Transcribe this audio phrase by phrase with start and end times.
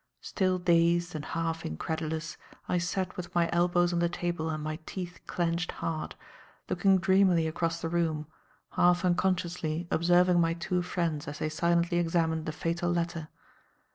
[0.21, 2.35] Still dazed and half incredulous,
[2.67, 6.15] I sat with my elbows on the table and my teeth clenched hard,
[6.69, 8.25] looking dreamily across the room,
[8.71, 13.27] half unconsciously observing my two friends as they silently examined the fatal letter.